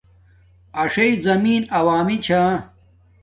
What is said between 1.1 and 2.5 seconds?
زمین عوامی چھا